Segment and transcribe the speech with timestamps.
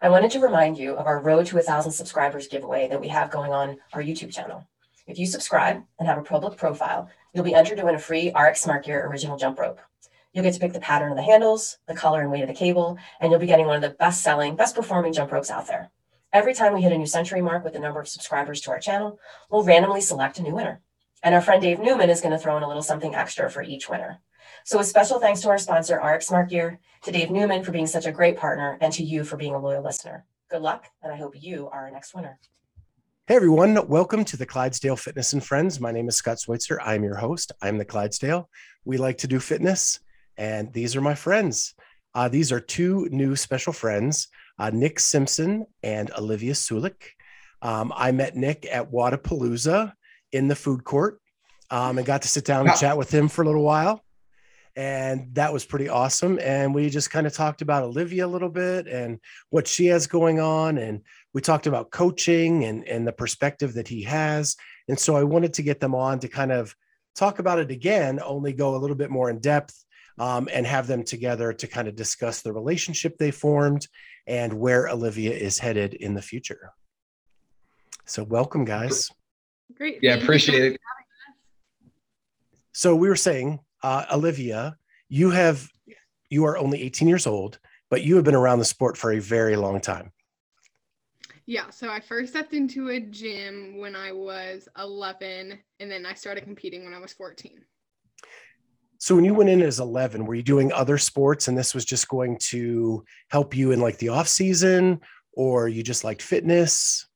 [0.00, 3.08] I wanted to remind you of our Road to a Thousand Subscribers giveaway that we
[3.08, 4.64] have going on our YouTube channel.
[5.08, 8.30] If you subscribe and have a public profile, you'll be entered to win a free
[8.32, 9.80] RX Smart Gear original jump rope.
[10.32, 12.54] You'll get to pick the pattern of the handles, the color and weight of the
[12.54, 15.66] cable, and you'll be getting one of the best selling, best performing jump ropes out
[15.66, 15.90] there.
[16.32, 18.78] Every time we hit a new century mark with the number of subscribers to our
[18.78, 19.18] channel,
[19.50, 20.80] we'll randomly select a new winner.
[21.24, 23.62] And our friend Dave Newman is going to throw in a little something extra for
[23.64, 24.20] each winner.
[24.68, 27.86] So a special thanks to our sponsor, RX Smart Gear, to Dave Newman for being
[27.86, 30.26] such a great partner, and to you for being a loyal listener.
[30.50, 32.38] Good luck, and I hope you are our next winner.
[33.26, 35.80] Hey everyone, welcome to the Clydesdale Fitness and Friends.
[35.80, 36.78] My name is Scott Switzer.
[36.82, 37.50] I'm your host.
[37.62, 38.50] I'm the Clydesdale.
[38.84, 40.00] We like to do fitness,
[40.36, 41.72] and these are my friends.
[42.14, 47.12] Uh, these are two new special friends, uh, Nic Simpson and Olivia Sulek.
[47.62, 49.94] Um, I met Nic at Wodapalooza
[50.32, 51.22] in the food court
[51.70, 54.04] um, and got to sit down and chat with him for a little while
[54.78, 58.48] and that was pretty awesome and we just kind of talked about olivia a little
[58.48, 59.18] bit and
[59.50, 61.02] what she has going on and
[61.34, 64.56] we talked about coaching and and the perspective that he has
[64.88, 66.74] and so i wanted to get them on to kind of
[67.16, 69.84] talk about it again only go a little bit more in depth
[70.20, 73.88] um, and have them together to kind of discuss the relationship they formed
[74.28, 76.70] and where olivia is headed in the future
[78.06, 79.10] so welcome guys
[79.76, 79.98] Great.
[80.00, 80.80] Yeah, appreciate it.
[82.72, 84.76] so we were saying uh, olivia
[85.08, 85.68] you have
[86.30, 87.58] you are only 18 years old
[87.90, 90.12] but you have been around the sport for a very long time
[91.46, 96.12] Yeah, so I first stepped into a gym when I was 11, and then I
[96.12, 97.64] started competing when I was 14.
[98.98, 101.86] so when you went in as 11 were you doing other sports and this was
[101.86, 105.00] just going to help you in like the off season
[105.32, 107.07] or you just liked fitness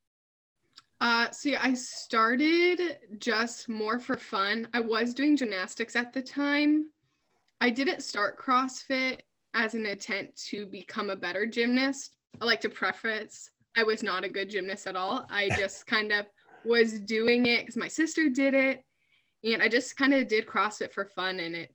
[1.02, 4.68] Uh, so yeah, I started just more for fun.
[4.72, 6.90] I was doing gymnastics at the time.
[7.60, 9.18] I didn't start CrossFit
[9.52, 12.14] as an intent to become a better gymnast.
[12.40, 15.26] I like to preface I was not a good gymnast at all.
[15.28, 16.26] I just kind of
[16.64, 18.84] was doing it because my sister did it.
[19.42, 21.70] And I just kind of did CrossFit for fun and it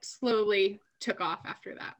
[0.00, 1.96] slowly took off after that.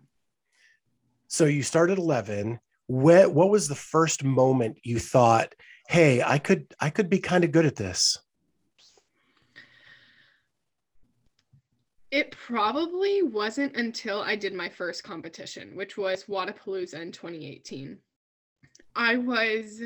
[1.27, 5.55] so you started 11 what, what was the first moment you thought
[5.91, 8.19] hey i could i could be kind of good at this
[12.11, 17.97] It probably wasn't until I did my first competition, which was Wodapalooza in 2018.
[18.97, 19.83] I was,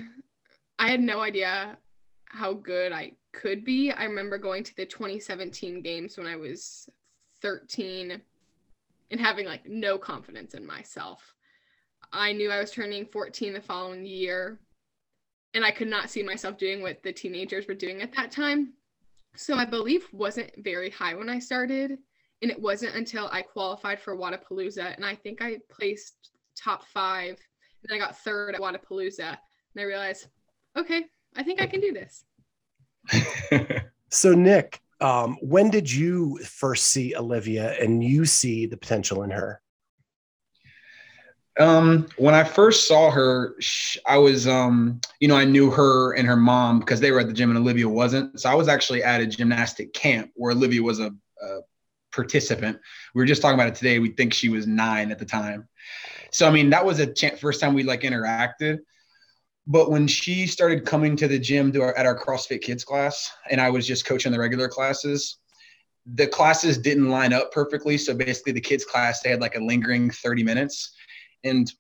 [0.79, 1.77] I had no idea
[2.25, 3.91] how good I could be.
[3.91, 6.89] I remember going to the 2017 games when I was
[7.43, 8.23] 13
[9.11, 11.35] and having like no confidence in myself.
[12.11, 14.61] I knew I was turning 14 the following year,
[15.55, 18.75] and I could not see myself doing what the teenagers were doing at that time.
[19.37, 21.99] So my belief wasn't very high when I started
[22.43, 27.39] and it wasn't until I qualified for Wodapalooza, and I think I placed top five,
[27.83, 29.39] and I got third at Wodapalooza, and
[29.79, 30.27] I realized,
[30.77, 31.05] okay,
[31.37, 32.25] I think I can do this.
[34.11, 39.31] so nic um, when did you first see olivia and you see the potential in
[39.31, 39.61] her
[41.61, 46.15] um, when I first saw her, sh- I was, um, you know, I knew her
[46.15, 48.41] and her mom because they were at the gym and Olivia wasn't.
[48.41, 51.61] So I was actually at a gymnastic camp where Olivia was a, a
[52.13, 52.79] participant.
[53.15, 53.99] We were just talking about it today.
[54.01, 55.69] We think she was nine at the time.
[56.33, 58.79] So I mean, that was a first time we like interacted.
[59.67, 63.31] But when she started coming to the gym to our, at our CrossFit Kids class,
[63.51, 65.39] and I was just coaching the regular classes,
[66.05, 67.97] the classes didn't line up perfectly.
[67.97, 70.93] So basically, the kids class they had like a lingering 30 minutes,
[71.45, 71.71] and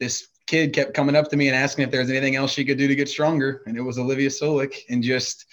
[0.00, 2.64] this kid kept coming up to me and asking if there was anything else she
[2.64, 5.44] could do to get stronger, and it was Olivia Sulek, and just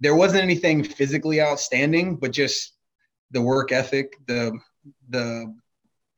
[0.00, 2.74] there wasn't anything physically outstanding, but just
[3.30, 4.52] the work ethic, the
[5.08, 5.54] the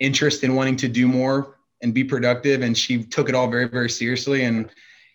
[0.00, 3.69] interest in wanting to do more and be productive, and she took it all very
[3.69, 4.70] very seriously, and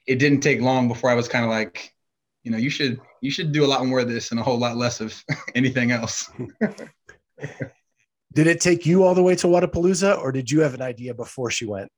[0.08, 1.94] it didn't take long before I was kind of like,
[2.44, 4.58] you know, you should you should do a lot more of this and a whole
[4.58, 5.24] lot less of
[5.56, 6.32] anything else.
[8.34, 11.14] Did it take you all the way to Wodapalooza, or did you have an idea
[11.14, 11.92] before she went?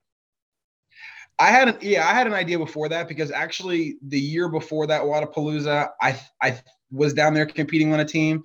[1.37, 4.87] I had an yeah, I had an idea before that because actually the year before
[4.87, 6.61] that Wodapalooza, I I
[6.91, 8.43] was down there competing on a team,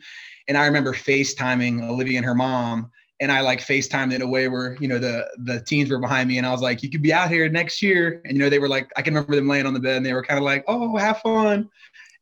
[0.48, 2.90] and I remember FaceTiming Olivia and her mom
[3.20, 6.28] and I like FaceTimed in a way where, you know, the the teens were behind
[6.28, 8.22] me and I was like, you could be out here next year.
[8.24, 10.06] And you know, they were like, I can remember them laying on the bed and
[10.06, 11.68] they were kind of like, oh, have fun.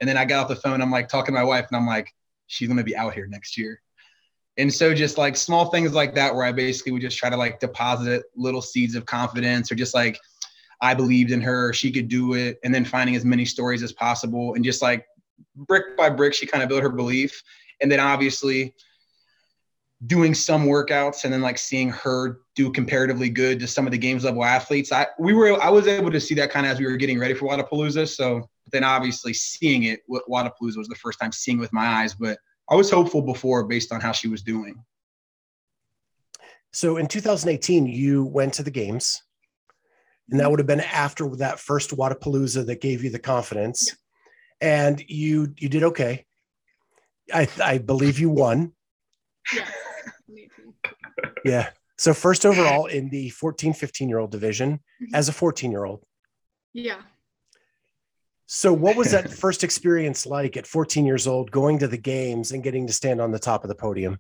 [0.01, 1.87] And then I got off the phone, I'm like talking to my wife and I'm
[1.87, 2.13] like,
[2.49, 3.81] she's gonna be out here next year.
[4.59, 7.37] And so just like small things like that where I basically would just try to
[7.37, 10.19] like deposit little seeds of confidence or just like
[10.81, 13.93] I believed in her, she could do it, and then finding as many stories as
[13.93, 15.07] possible and just like
[15.55, 17.43] brick by brick, she kind of built her belief.
[17.81, 18.75] And then obviously
[20.07, 23.99] doing some workouts and then like seeing her do comparatively good to some of the
[23.99, 24.93] games level athletes.
[24.93, 27.19] I we were I was able to see that kind of as we were getting
[27.19, 28.09] ready for Wodapalooza.
[28.09, 32.39] So then obviously seeing it, Wodapalooza was the first time seeing with my eyes, but
[32.71, 34.85] I was hopeful before based on how she was doing.
[36.73, 39.23] So in 2018, you went to the games,
[40.31, 43.97] and that would have been after that first Wodapalooza that gave you the confidence,
[44.61, 46.27] and you you did okay.
[47.33, 48.73] I I believe you won.
[49.53, 49.71] Yes.
[51.45, 51.71] Yeah.
[51.97, 55.15] So first overall in the 14, 15 year old division Mhm.
[55.15, 56.05] as a 14 year old.
[56.73, 57.03] Yeah.
[58.51, 62.53] So what was that first experience like at 14 years old, going to the games
[62.53, 64.19] and getting to stand on the top of the podium?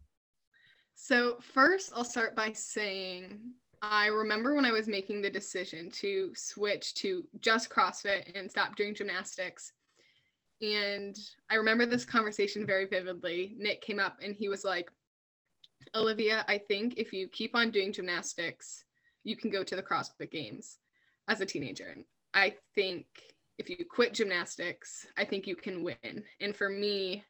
[0.94, 3.40] So, first, I'll start by saying
[3.80, 8.76] I remember when I was making the decision to switch to just CrossFit and stop
[8.76, 9.72] doing gymnastics.
[10.60, 11.16] And
[11.48, 13.54] I remember this conversation very vividly.
[13.56, 14.90] Nic came up and he was like,
[15.94, 18.84] Olivia, I think if you keep on doing gymnastics,
[19.24, 20.78] you can go to the CrossFit Games
[21.28, 21.86] as a teenager.
[21.94, 22.04] And
[22.34, 23.06] I think
[23.58, 26.24] if you quit gymnastics, I think you can win.
[26.40, 27.24] And for me,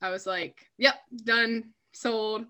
[0.00, 2.44] I was like, yep, done, sold.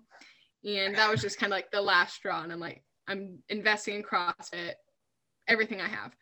[0.65, 2.41] And that was just kind of like the last straw.
[2.41, 4.73] And I'm like, I'm investing in CrossFit,
[5.47, 6.15] everything I have.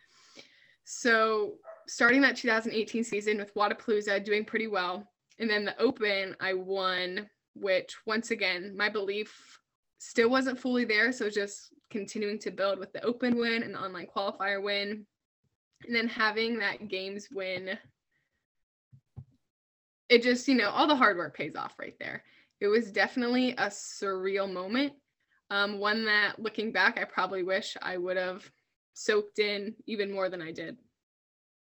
[0.83, 1.53] So
[1.87, 5.07] starting that 2018 season with Wodapalooza, doing pretty well.
[5.39, 9.59] And then the Open, I won, which once again, my belief
[9.99, 11.11] still wasn't fully there.
[11.11, 15.05] So just continuing to build with the Open win and the online qualifier win.
[15.85, 17.77] And then having that games win,
[20.09, 22.23] it just, you know, all the hard work pays off right there.
[22.59, 24.93] It was definitely a surreal moment.
[25.49, 28.49] Um, one that looking back, I probably wish I would have
[28.93, 30.77] soaked in even more than I did.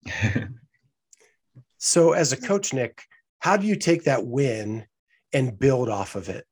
[1.84, 3.02] So as a coach, Nic,
[3.40, 4.86] how do you take that win
[5.34, 6.46] and build off of it?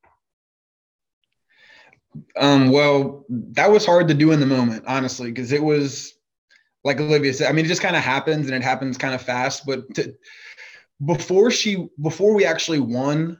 [2.36, 6.12] Um, well, that was hard to do in the moment, honestly, because it was
[6.84, 7.48] like Olivia said.
[7.48, 9.66] I mean, it just kind of happens, and it happens kind of fast.
[9.66, 10.14] But to,
[11.04, 13.38] before she, before we actually won,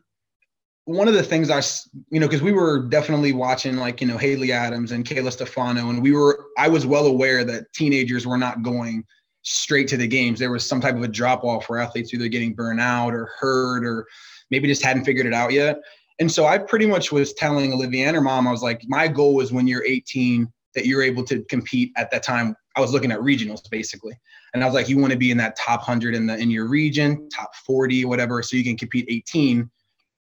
[0.84, 1.62] one of the things I,
[2.10, 5.90] you know, because we were definitely watching like you know Haley Adams and Kayla Stefano,
[5.90, 9.04] and we were, I was well aware that teenagers were not going
[9.42, 10.38] straight to the games.
[10.38, 13.30] There was some type of a drop off for athletes either getting burned out or
[13.38, 14.06] hurt or
[14.50, 15.78] maybe just hadn't figured it out yet.
[16.20, 19.08] And so I pretty much was telling Olivia and her mom, I was like, my
[19.08, 22.54] goal was when you're 18 that you're able to compete at that time.
[22.76, 24.14] I was looking at regionals basically.
[24.54, 26.50] And I was like, you want to be in that top 100 in the in
[26.50, 29.70] your region, top 40, whatever, so you can compete 18,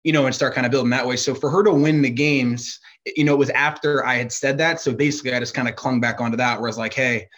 [0.05, 1.17] you know, and start kind of building that way.
[1.17, 2.79] So for her to win the games,
[3.17, 4.81] you know, it was after I had said that.
[4.81, 7.29] So basically I just kind of clung back onto that where I was like, hey,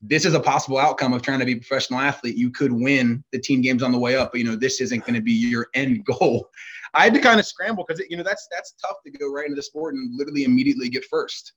[0.00, 2.36] this is a possible outcome of trying to be a professional athlete.
[2.36, 5.00] You could win the team games on the way up, but you know, this isn't
[5.00, 6.48] going to be your end goal.
[6.94, 9.44] I had to kind of scramble because you know that's that's tough to go right
[9.44, 11.52] into the sport and literally immediately get first.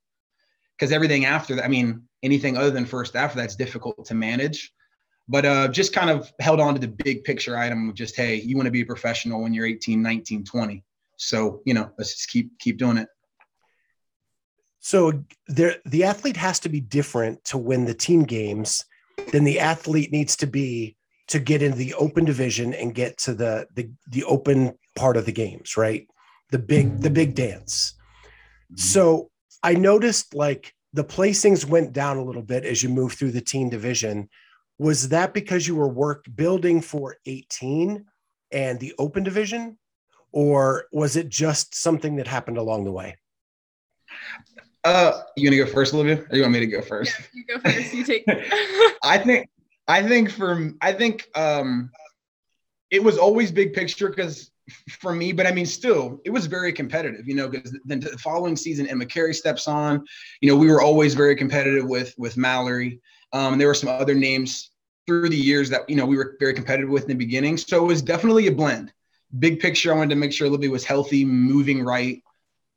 [0.81, 4.73] Because everything after that, I mean, anything other than first after that's difficult to manage.
[5.29, 8.37] But uh, just kind of held on to the big picture item of just, hey,
[8.37, 10.83] you want to be a professional when you're 18, 19, 20.
[11.17, 13.07] So, you know, let's just keep keep doing it.
[14.79, 18.83] So there, the athlete has to be different to win the team games
[19.31, 20.97] than the athlete needs to be
[21.27, 25.27] to get into the open division and get to the the, the open part of
[25.27, 26.07] the games, right?
[26.49, 27.93] The big the big dance.
[28.75, 29.30] So
[29.63, 33.41] I noticed like the placings went down a little bit as you move through the
[33.41, 34.29] team division.
[34.77, 38.05] Was that because you were work building for 18
[38.51, 39.77] and the open division?
[40.31, 43.17] Or was it just something that happened along the way?
[44.83, 46.25] Uh, you gonna go first, Olivia?
[46.29, 47.15] Or you want me to go first?
[47.19, 47.93] Yeah, you go first.
[47.93, 48.25] You take.
[49.03, 49.47] I think
[49.87, 51.91] I think for I think um
[52.89, 54.51] it was always big picture because
[54.89, 58.17] for me, but I mean still it was very competitive, you know, because then the
[58.17, 60.03] following season Emma Carey steps on,
[60.41, 63.01] you know, we were always very competitive with with Mallory.
[63.33, 64.71] Um, there were some other names
[65.07, 67.57] through the years that you know we were very competitive with in the beginning.
[67.57, 68.93] So it was definitely a blend.
[69.39, 72.21] Big picture, I wanted to make sure Olivia was healthy, moving right.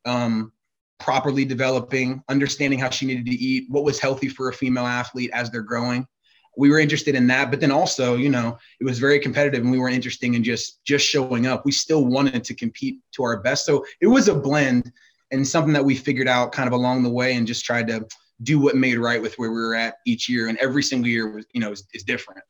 [0.05, 0.53] Um,
[0.99, 5.29] properly developing, understanding how she needed to eat, what was healthy for a female athlete
[5.33, 6.07] as they're growing.
[6.57, 9.71] We were interested in that, but then also, you know, it was very competitive and
[9.71, 11.65] we weren't interested in just just showing up.
[11.65, 13.65] We still wanted to compete to our best.
[13.65, 14.91] So it was a blend.
[15.31, 18.07] and something that we figured out kind of along the way and just tried to
[18.43, 20.47] do what made right with where we were at each year.
[20.47, 22.41] And every single year was, you know, is, is different.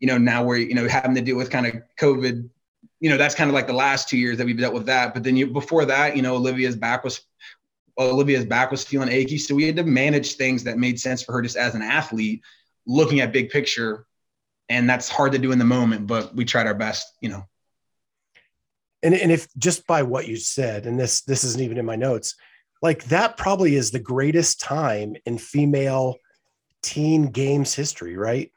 [0.00, 2.48] You know, now we're, you know, having to deal with kind of COVID,
[3.00, 5.14] you know, that's kind of like the last two years that we've dealt with that.
[5.14, 7.22] But then you before that, you know, Olivia's back was
[7.98, 9.38] Olivia's back was feeling achy.
[9.38, 12.42] So we had to manage things that made sense for her just as an athlete,
[12.86, 14.06] looking at big picture.
[14.68, 17.44] And that's hard to do in the moment, but we tried our best, you know.
[19.02, 21.96] And, and if just by what you said, and this this isn't even in my
[21.96, 22.36] notes,
[22.80, 26.16] like that probably is the greatest time in female
[26.82, 28.52] teen games history, right?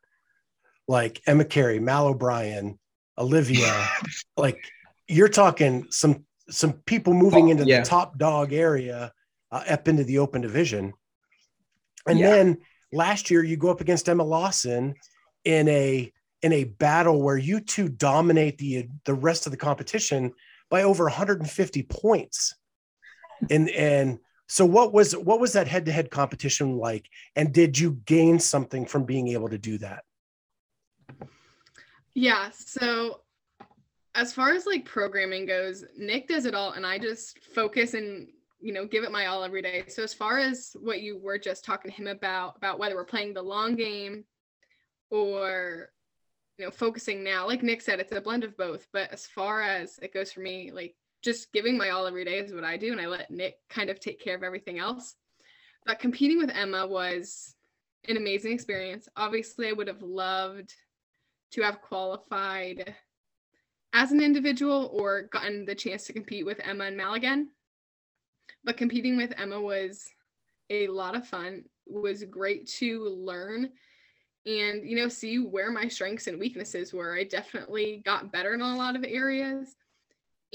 [0.87, 2.79] Like Emma carey Mal O'Brien,
[3.17, 3.87] Olivia,
[4.37, 4.63] like
[5.07, 7.79] you're talking some some people moving into yeah.
[7.79, 9.11] the top dog area
[9.51, 10.93] uh, up into the open division.
[12.07, 12.29] And yeah.
[12.29, 12.57] then
[12.91, 14.95] last year you go up against Emma Lawson
[15.43, 16.11] in a
[16.41, 20.33] in a battle where you two dominate the the rest of the competition
[20.69, 22.55] by over 150 points.
[23.49, 27.09] And and so what was what was that head-to-head competition like?
[27.35, 30.03] And did you gain something from being able to do that?
[32.13, 33.21] Yeah so
[34.15, 38.27] as far as like programming goes nic does it all and i just focus and
[38.59, 41.37] you know give it my all every day so as far as what you were
[41.37, 44.23] just talking to him about about whether we're playing the long game
[45.11, 45.89] or
[46.57, 49.61] you know focusing now like nic said it's a blend of both but as far
[49.61, 50.95] as it goes for me like
[51.25, 53.89] just giving my all every day is what I do, and I let Nic kind
[53.89, 55.15] of take care of everything else.
[55.85, 57.55] But competing with Emma was
[58.07, 59.09] an amazing experience.
[59.17, 60.71] Obviously, I would have loved
[61.53, 62.93] to have qualified
[63.91, 67.49] as an individual or gotten the chance to compete with Emma and Mal again.
[68.65, 70.05] But competing with Emma was
[70.69, 71.63] a lot of fun.
[71.87, 73.69] It was great to learn
[74.47, 77.15] and you know see where my strengths and weaknesses were.
[77.15, 79.75] I definitely got better in a lot of areas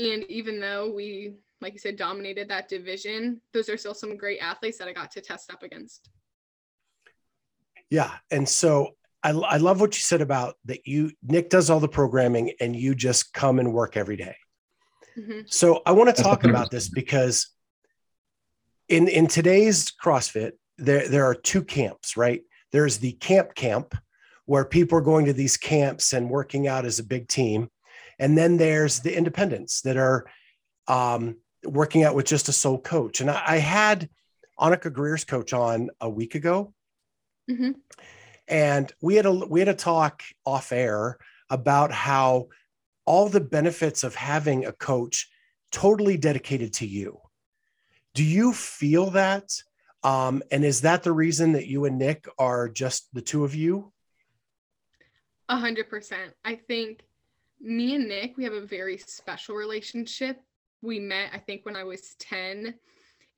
[0.00, 4.38] and even though we, like you said, dominated that division, those are still some great
[4.40, 6.08] athletes that I got to test up against.
[7.90, 8.10] Yeah.
[8.30, 11.88] And so I, I love what you said about that you, Nic does all the
[11.88, 14.36] programming and you just come and work every day.
[15.18, 15.40] Mm-hmm.
[15.46, 17.48] So I want to talk about this because
[18.90, 22.42] in, in today's CrossFit, there, there are two camps, right?
[22.73, 23.94] There's the camp camp
[24.47, 27.70] where people are going to these camps and working out as a big team.
[28.18, 30.26] And then there's the independents that are
[30.88, 33.20] um, working out with just a sole coach.
[33.20, 34.11] And I, I had
[34.59, 36.75] Annika Greer's coach on a week ago.
[37.49, 37.73] Mm-hmm.
[38.49, 41.18] And we had a we had a talk off air
[41.49, 42.49] about how
[43.06, 45.30] all the benefits of having a coach
[45.70, 47.20] totally dedicated to you.
[48.20, 49.50] Do you feel that?
[50.02, 53.54] Um, and is that the reason that you and Nic are just the two of
[53.54, 53.94] you?
[55.48, 56.34] A hundred percent.
[56.44, 57.00] I think
[57.62, 60.38] me and Nic, we have a very special relationship.
[60.82, 62.74] We met, I think, when I was 10,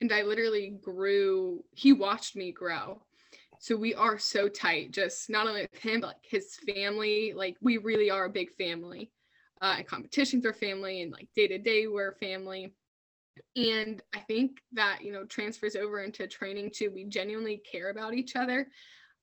[0.01, 3.03] and I literally grew, he watched me grow.
[3.61, 7.35] So we are so tight, just not only with him, but like his family.
[7.37, 9.13] Like, we really are a big family.
[9.61, 12.75] Uh, and competitions are family, and like day to day, we're family.
[13.57, 16.91] And I think that, you know, transfers over into training too.
[16.95, 18.69] We genuinely care about each other.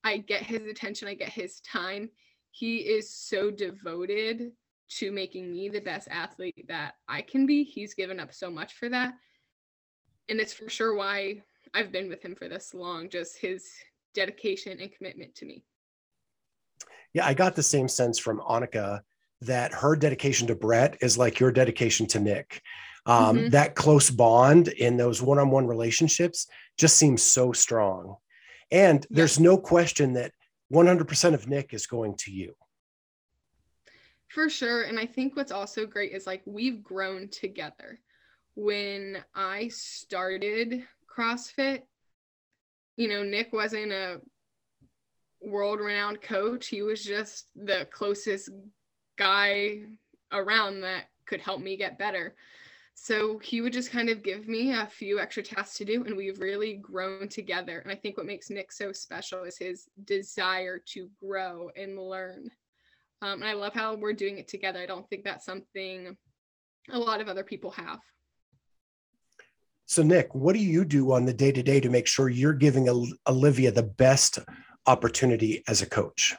[0.03, 2.09] I get his attention, I get his time.
[2.51, 4.51] He is so devoted
[4.97, 7.63] to making me the best athlete that I can be.
[7.63, 9.13] He's given up so much for that.
[10.29, 11.41] And it's for sure why
[11.73, 13.67] I've been with him for this long, just his
[14.15, 15.63] dedication and commitment to me.
[17.13, 19.01] Yeah, I got the same sense from Annika
[19.41, 22.61] that her dedication to Brett is like your dedication to Nic.
[23.09, 23.49] Um, mm-hmm.
[23.49, 26.45] That close bond in those one on one relationships
[26.77, 28.17] just seems so strong.
[28.71, 30.31] And there's no question that
[30.71, 32.55] 100% of Nic is going to you.
[34.27, 34.83] For sure.
[34.83, 37.99] And I think what's also great is like we've grown together.
[38.53, 41.81] When I started CrossFit,
[42.95, 44.21] you know, Nic wasn't a
[45.41, 46.67] world renowned coach.
[46.67, 48.51] He was just the closest
[49.17, 49.79] guy
[50.31, 52.35] around that could help me get better.
[53.01, 56.17] So he would just kind of give me a few extra tasks to do, and
[56.17, 57.79] we've really grown together.
[57.79, 62.51] And I think what makes Nic so special is his desire to grow and learn.
[63.21, 64.81] Um, and I love how we're doing it together.
[64.81, 66.17] I don't think that's something
[66.91, 67.99] a lot of other people have.
[69.85, 72.53] So, Nic, what do you do on the day to day to make sure you're
[72.53, 72.89] giving
[73.27, 74.39] Olivia the best
[74.85, 76.35] opportunity as a coach?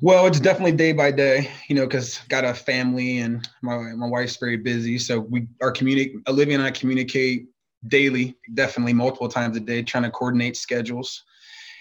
[0.00, 4.06] Well, it's definitely day by day, you know, because got a family and my my
[4.06, 4.98] wife's very busy.
[4.98, 6.16] So we are communicate.
[6.28, 7.46] Olivia and I communicate
[7.88, 11.24] daily, definitely multiple times a day, trying to coordinate schedules.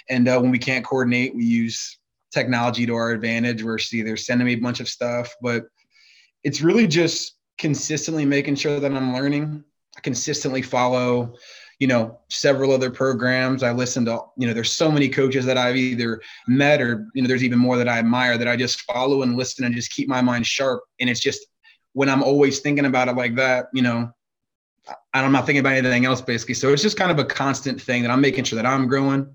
[0.09, 1.97] And uh, when we can't coordinate, we use
[2.31, 3.63] technology to our advantage.
[3.63, 5.65] We're either sending me a bunch of stuff, but
[6.43, 9.63] it's really just consistently making sure that I'm learning
[9.95, 11.35] I consistently follow,
[11.79, 13.63] you know, several other programs.
[13.63, 17.21] I listen to, you know, there's so many coaches that I've either met or, you
[17.21, 19.91] know, there's even more that I admire that I just follow and listen and just
[19.91, 20.83] keep my mind sharp.
[20.99, 21.45] And it's just
[21.93, 24.11] when I'm always thinking about it like that, you know,
[25.13, 26.53] I'm not thinking about anything else basically.
[26.53, 29.33] So it's just kind of a constant thing that I'm making sure that I'm growing.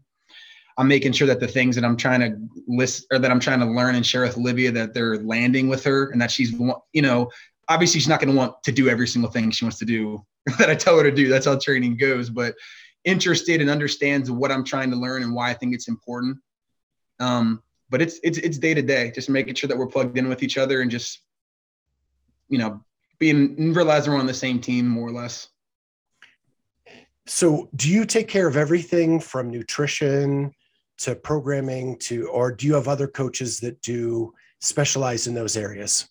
[0.78, 3.60] I'm making sure that the things that I'm trying to list or that I'm trying
[3.60, 7.02] to learn and share with Olivia that they're landing with her and that she's, you
[7.02, 7.30] know,
[7.68, 10.24] obviously she's not going to want to do every single thing she wants to do
[10.58, 11.28] that I tell her to do.
[11.28, 12.54] That's how training goes, but
[13.04, 16.38] interested and understands what I'm trying to learn and why I think it's important.
[17.18, 20.28] Um, but it's, it's, it's day to day, just making sure that we're plugged in
[20.28, 21.20] with each other and just,
[22.48, 22.82] you know,
[23.18, 25.48] being realizing we're on the same team more or less.
[27.26, 30.52] So, do you take care of everything from nutrition
[30.98, 36.08] to programming to, or do you have other coaches that do specialize in those areas?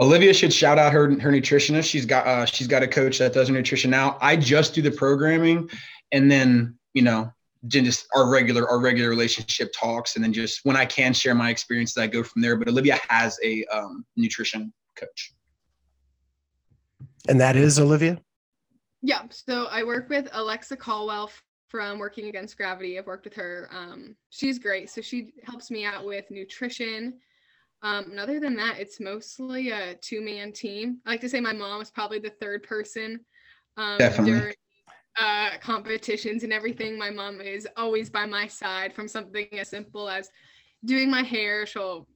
[0.00, 1.88] Olivia should shout out her her nutritionist.
[1.88, 4.18] She's got uh, she's got a coach that does her nutrition now.
[4.20, 5.68] I just do the programming,
[6.12, 7.32] and then you know
[7.66, 11.50] just our regular our regular relationship talks, and then just when I can share my
[11.50, 12.56] experiences, I go from there.
[12.56, 15.34] But Olivia has a um, nutrition coach.
[17.28, 18.18] And that is Olivia?
[19.02, 19.22] Yeah.
[19.30, 21.30] So I work with Alexa Caldwell
[21.68, 22.98] from Working Against Gravity.
[22.98, 23.68] I've worked with her.
[23.70, 24.90] Um, she's great.
[24.90, 27.18] So she helps me out with nutrition.
[27.82, 30.98] Um, and other than that, it's mostly a two man team.
[31.06, 33.20] I like to say my mom is probably the third person
[33.76, 34.32] um, Definitely.
[34.32, 34.54] during
[35.18, 36.98] uh, competitions and everything.
[36.98, 40.30] My mom is always by my side from something as simple as
[40.84, 41.66] doing my hair.
[41.66, 42.08] She'll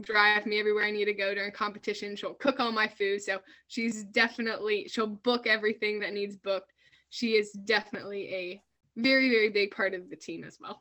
[0.00, 2.16] drive me everywhere I need to go during competition.
[2.16, 3.22] She'll cook all my food.
[3.22, 6.72] So she's definitely, she'll book everything that needs booked.
[7.10, 8.62] She is definitely a
[8.96, 10.80] very, very big part of the team as well.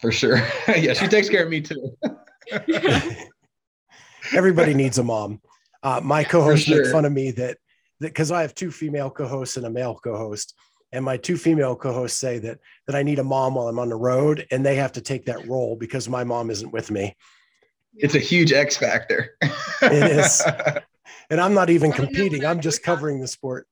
[0.00, 0.36] For sure.
[0.68, 1.96] yeah, she takes care of me too.
[4.32, 5.40] Everybody needs a mom.
[5.82, 6.82] Uh, my co-hosts sure.
[6.82, 7.58] make fun of me that
[8.00, 10.54] because I have two female co-hosts and a male co-host,
[10.92, 13.90] and my two female co-hosts say that that I need a mom while I'm on
[13.90, 17.16] the road, and they have to take that role because my mom isn't with me.
[17.96, 19.36] It's a huge X factor.
[19.82, 20.42] it is.
[21.30, 22.44] And I'm not even competing.
[22.44, 23.66] I'm just covering the sport.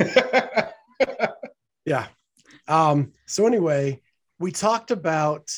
[1.84, 2.06] yeah.
[2.66, 4.00] Um, so anyway,
[4.38, 5.50] we talked about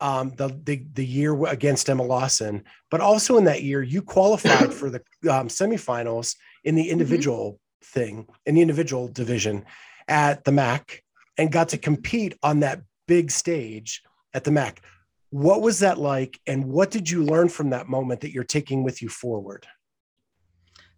[0.00, 4.72] um, the, the the year against Emma Lawson, but also in that year you qualified
[4.80, 6.92] for the um, semifinals in the mm-hmm.
[6.92, 8.00] individual mm-hmm.
[8.00, 9.64] thing in the individual division
[10.06, 11.02] at the MAC
[11.36, 14.02] and got to compete on that big stage
[14.34, 14.82] at the MAC.
[15.30, 18.82] What was that like, and what did you learn from that moment that you're taking
[18.82, 19.66] with you forward?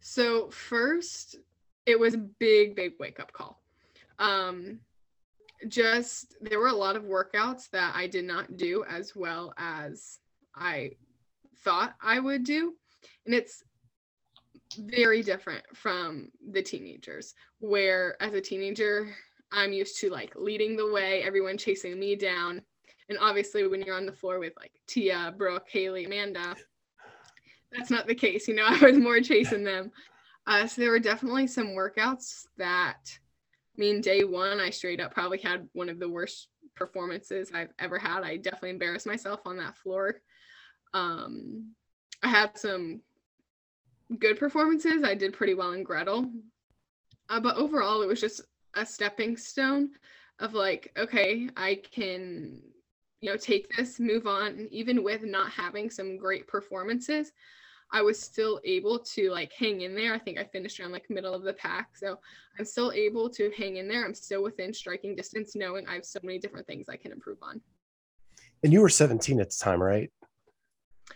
[0.00, 1.36] So first,
[1.84, 3.60] it was a big, big wake up call.
[4.18, 4.80] Um,
[5.68, 10.18] just there were a lot of workouts that I did not do as well as
[10.54, 10.92] I
[11.64, 12.74] thought I would do,
[13.26, 13.62] and it's
[14.78, 17.34] very different from the teenagers.
[17.58, 19.14] Where as a teenager,
[19.52, 22.62] I'm used to like leading the way, everyone chasing me down
[23.10, 26.54] and obviously, when you're on the floor with like Tia, Brooke, Haley, Amanda,
[27.72, 28.46] that's not the case.
[28.46, 29.90] You know, I was more chasing them.
[30.46, 33.18] Uh, so there were definitely some workouts that,
[33.80, 37.98] mean, day one, I straight up probably had one of the worst performances I've ever
[37.98, 38.22] had.
[38.22, 40.20] I definitely embarrassed myself on that floor.
[40.92, 41.72] Um,
[42.22, 43.00] I had some
[44.18, 45.02] good performances.
[45.02, 46.30] I did pretty well in Gretel.
[47.28, 48.42] Uh, but overall, it was just
[48.74, 49.90] a stepping stone
[50.38, 52.60] of like, okay, I can
[53.20, 57.32] you know take this move on even with not having some great performances
[57.92, 61.08] i was still able to like hang in there i think i finished around like
[61.08, 62.18] middle of the pack so
[62.58, 66.04] i'm still able to hang in there i'm still within striking distance knowing i have
[66.04, 67.60] so many different things i can improve on
[68.62, 70.10] and you were 17 at the time right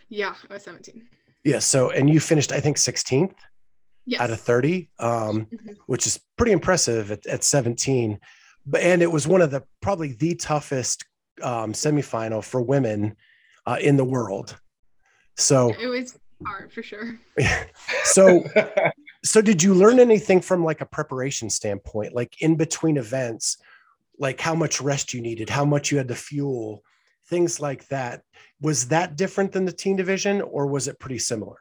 [0.09, 1.07] yeah i was 17
[1.43, 3.33] yeah so and you finished i think 16th
[4.05, 4.21] yes.
[4.21, 5.09] out of 30 um,
[5.45, 5.73] mm-hmm.
[5.87, 8.19] which is pretty impressive at, at 17
[8.65, 11.05] but and it was one of the probably the toughest
[11.41, 13.15] um, semifinal for women
[13.65, 14.57] uh, in the world.
[15.37, 17.19] So it was hard for sure.
[18.03, 18.43] so,
[19.23, 23.57] so did you learn anything from like a preparation standpoint, like in between events,
[24.19, 26.83] like how much rest you needed, how much you had to fuel,
[27.27, 28.23] things like that?
[28.61, 31.57] Was that different than the teen division, or was it pretty similar?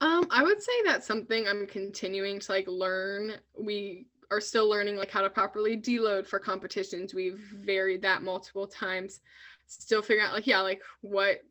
[0.00, 3.34] Um, I would say that's something I'm continuing to like learn.
[3.56, 7.14] We are still learning like how to properly deload for competitions.
[7.14, 9.20] We've varied that multiple times.
[9.68, 11.42] Still figuring out like yeah, like what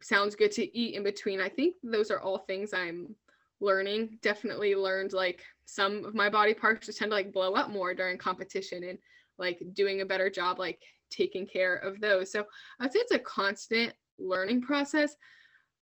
[0.00, 1.40] sounds good to eat in between.
[1.40, 3.14] I think those are all things I'm
[3.60, 4.18] learning.
[4.22, 7.94] Definitely learned like some of my body parts just tend to like blow up more
[7.94, 8.98] during competition and
[9.38, 12.30] like doing a better job like taking care of those.
[12.32, 12.44] So
[12.80, 15.16] I'd say it's a constant learning process.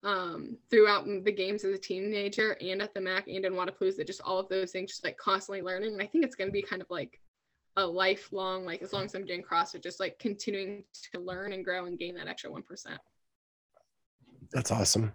[0.04, 4.22] um, throughout the games as a teenager and at the MAC and in Wodapalooza, just
[4.22, 5.94] all of those things, just like constantly learning.
[5.94, 7.20] And I think it's going to be kind of like
[7.78, 11.64] a lifelong, like as long as I'm doing CrossFit, just like continuing to learn and
[11.64, 12.64] grow and gain that extra 1%.
[14.54, 15.14] That's awesome.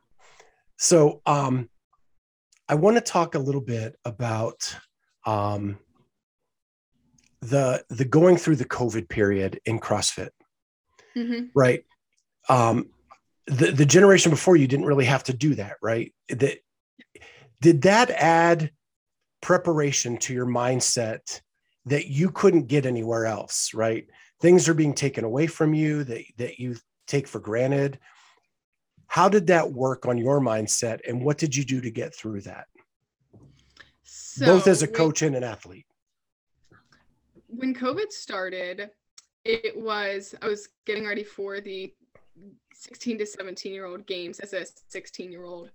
[0.78, 1.68] So, um,
[2.68, 4.76] I want to talk a little bit about
[5.24, 5.78] um,
[7.40, 10.30] the the going through the COVID period in CrossFit,
[11.16, 11.46] Mm-hmm.
[11.54, 11.84] right?
[12.48, 12.90] Um,
[13.46, 16.12] the the generation before you didn't really have to do that, right?
[16.28, 16.58] That
[17.60, 18.70] did that add
[19.40, 21.40] preparation to your mindset
[21.86, 24.06] that you couldn't get anywhere else, right?
[24.40, 27.98] Things are being taken away from you that that you take for granted.
[29.06, 32.42] How did that work on your mindset, and what did you do to get through
[32.42, 32.66] that,
[34.02, 35.86] So both as a when- coach and an athlete?
[37.48, 38.90] when COVID started,
[39.44, 41.94] it was I was getting ready for the
[42.74, 45.70] 16 to 17 year old games as a 16 year old.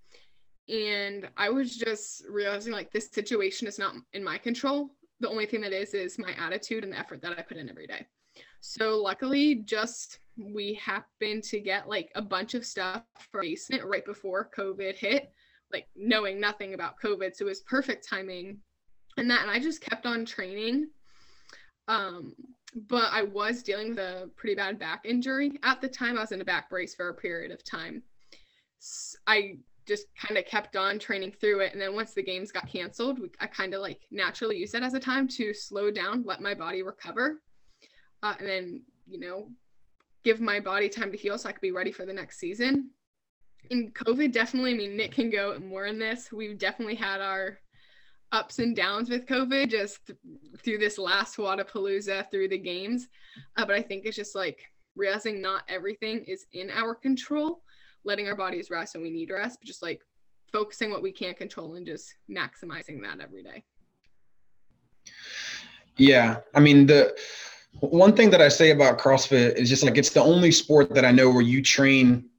[0.70, 4.90] And I was just realizing like this situation is not in my control.
[5.22, 7.70] The only thing that is is my attitude and the effort that I put in
[7.70, 8.06] every day.
[8.60, 10.20] So luckily, just
[10.54, 15.32] we happened to get like a bunch of stuff for basement right before COVID hit,
[15.72, 17.36] like knowing nothing about COVID.
[17.36, 18.60] So it was perfect timing
[19.18, 20.90] and that and I just kept on training
[21.88, 22.34] um,
[22.88, 26.18] but I was dealing with a pretty bad back injury at the time.
[26.18, 28.02] I was in a back brace for a period of time.
[29.28, 32.70] I just kind of kept on training through it, and then once the games got
[32.70, 36.24] canceled, we, I kind of like naturally used that as a time to slow down,
[36.26, 37.42] let my body recover,
[38.24, 39.50] uh, and then you know
[40.24, 42.92] give my body time to heal so I could be ready for the next season.
[43.70, 46.32] And COVID definitely, I mean, Nic can go more in this.
[46.32, 47.60] We've definitely had our
[48.32, 50.20] ups and downs with COVID just th-
[50.60, 53.08] through this last Wodapalooza through the games.
[53.58, 54.62] Uh, but I think it's just like
[54.96, 57.62] realizing not everything is in our control,
[58.04, 60.02] letting our bodies rest when we need rest, but just like
[60.52, 63.64] focusing what we can't control and just maximizing that every day.
[65.98, 67.16] Yeah, I mean the
[67.80, 71.06] one thing that I say about CrossFit is just like it's the only sport that
[71.06, 72.30] I know where you train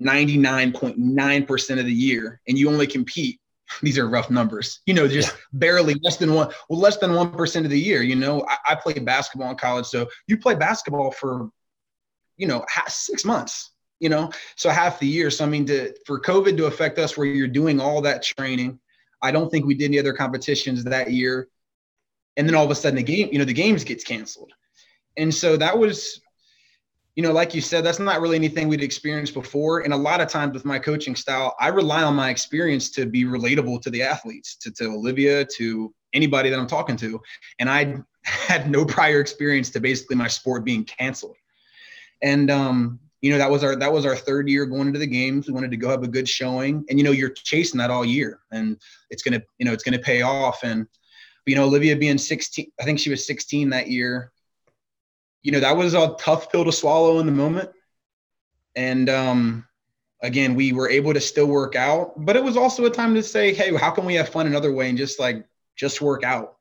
[0.00, 3.40] 99.9% of the year and you only compete.
[3.82, 7.64] These are rough numbers, you know, just barely less than one, well, less than 1%
[7.64, 8.02] of the year.
[8.02, 9.86] You know, I, I played basketball in college.
[9.86, 11.50] So you play basketball for,
[12.36, 15.30] you know, six months, you know, so half the year.
[15.30, 18.80] So, I mean, to, for COVID to affect us where you're doing all that training,
[19.22, 21.46] I don't think we did any other competitions that year.
[22.36, 24.52] And then all of a sudden the game, you know, the games gets canceled.
[25.16, 26.20] And so that was,
[27.16, 29.80] you know, like you said, that's not really anything we'd experienced before.
[29.80, 33.06] And a lot of times with my coaching style, I rely on my experience to
[33.06, 37.20] be relatable to the athletes, to, to Olivia, to anybody that I'm talking to.
[37.58, 41.36] And I had no prior experience to basically my sport being canceled.
[42.22, 45.06] And um, you know, that was our that was our third year going into the
[45.06, 45.46] games.
[45.46, 46.84] We wanted to go have a good showing.
[46.88, 48.78] And you know, you're chasing that all year and
[49.10, 50.62] it's gonna, you know, it's gonna pay off.
[50.62, 50.86] And
[51.46, 54.32] you know, Olivia being 16, I think she was 16 that year
[55.42, 57.70] you know, that was a tough pill to swallow in the moment.
[58.76, 59.66] And um,
[60.22, 63.22] again, we were able to still work out, but it was also a time to
[63.22, 66.56] say, hey, how can we have fun another way and just like just work out?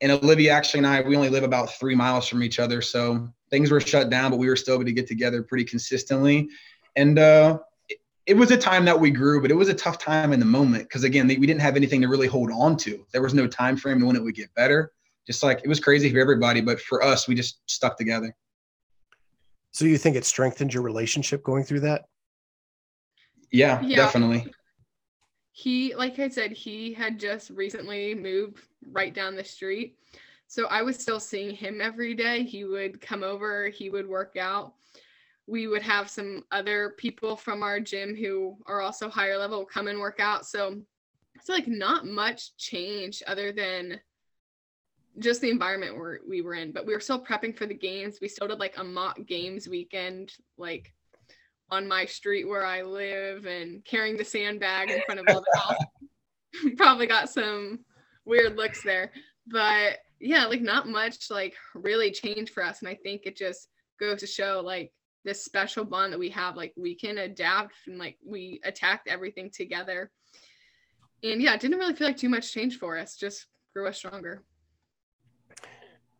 [0.00, 2.82] And Olivia actually and I, we only live about three miles from each other.
[2.82, 6.50] So things were shut down, but we were still able to get together pretty consistently.
[6.96, 9.98] And uh, it, it was a time that we grew, but it was a tough
[9.98, 13.06] time in the moment because again, we didn't have anything to really hold on to.
[13.12, 14.92] There was no time frame to when it would get better
[15.26, 18.34] just like it was crazy for everybody, but for us, we just stuck together.
[19.72, 22.04] So you think it strengthened your relationship going through that?
[23.50, 23.96] Yeah, Yeah.
[23.96, 24.52] definitely.
[25.52, 29.98] He, like I said, he had just recently moved right down the street.
[30.48, 32.42] So I was still seeing him every day.
[32.44, 34.74] He would come over, he would work out.
[35.46, 39.88] We would have some other people from our gym who are also higher level come
[39.88, 40.46] and work out.
[40.46, 40.80] So
[41.34, 44.00] it's like not much change other than
[45.18, 46.72] just the environment where we were in.
[46.72, 48.18] But we were still prepping for the games.
[48.20, 50.92] We still did like a mock games weekend, like
[51.70, 55.60] on my street where I live and carrying the sandbag in front of all the
[55.60, 56.72] house.
[56.76, 57.80] Probably got some
[58.24, 59.12] weird looks there.
[59.46, 62.80] But yeah, like not much like really changed for us.
[62.80, 64.92] And I think it just goes to show like
[65.24, 66.56] this special bond that we have.
[66.56, 70.10] Like we can adapt and like we attacked everything together.
[71.22, 73.96] And yeah, it didn't really feel like too much change for us, just grew us
[73.96, 74.44] stronger.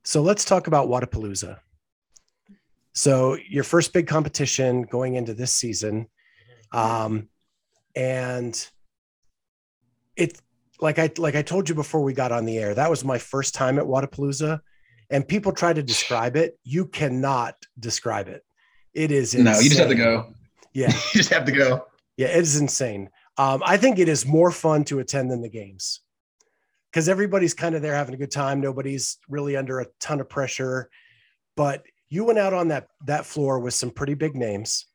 [0.07, 1.59] So let's talk about Wodapalooza.
[2.93, 6.07] So your first big competition going into this season,
[6.71, 7.29] um,
[7.97, 8.55] and
[10.15, 10.41] it
[10.81, 13.19] like I like I told you before we got on the air, that was my
[13.19, 14.61] first time at Wodapalooza,
[15.11, 16.57] and people try to describe it.
[16.63, 18.45] You cannot describe it.
[18.95, 20.33] It is No, you just have to go.
[20.73, 21.85] Yeah, you just have to go.
[22.17, 23.11] Yeah, it is insane.
[23.39, 26.01] Um, I think it is more fun to attend than the games
[26.97, 28.59] because everybody's kind of there having a good time.
[28.59, 30.89] Nobody's really under a ton of pressure.
[31.55, 34.87] But you went out on that that floor with some pretty big names,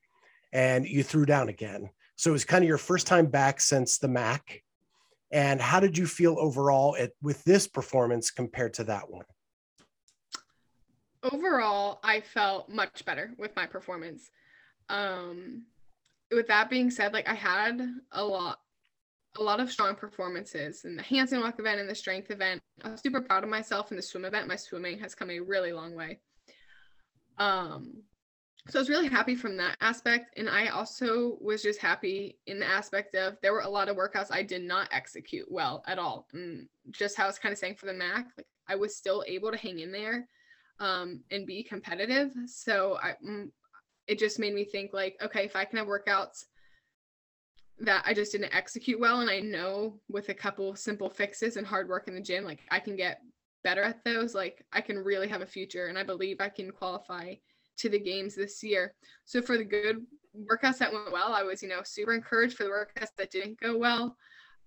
[0.52, 1.92] and you threw down again.
[2.16, 4.64] So it was kind of your first time back since the MAC.
[5.32, 9.26] And how did you feel overall at, with this performance compared to that one?
[11.22, 14.28] Overall, I felt much better with my performance.
[14.90, 15.66] Um,
[16.32, 17.80] with that being said, like I had
[18.12, 18.58] a lot
[19.40, 22.62] a lot of strong performances in the handstand walk event and the strength event.
[22.84, 24.48] I was super proud of myself in the swim event.
[24.48, 26.20] My swimming has come a really long way.
[27.38, 28.04] Um,
[28.68, 30.38] so I was really happy from that aspect.
[30.38, 33.98] And I also was just happy in the aspect of there were a lot of
[33.98, 36.28] workouts I did not execute well at all.
[36.34, 39.24] And just how I was kind of saying for the MAC, like I was still
[39.28, 40.28] able to hang in there
[40.80, 42.34] um, and be competitive.
[42.46, 43.50] So I, mm,
[44.08, 46.46] it just made me think like, okay, if I can have workouts
[47.82, 51.66] that I just didn't execute well, and I know with a couple simple fixes and
[51.66, 53.22] hard work in the gym, like I can get
[53.64, 56.72] better at those, like I can really have a future, and I believe I can
[56.72, 57.36] qualify
[57.78, 58.94] to the games this year.
[59.26, 62.64] So for the good workouts that went well, I was, you know, super encouraged for
[62.64, 64.16] the workouts that didn't go well.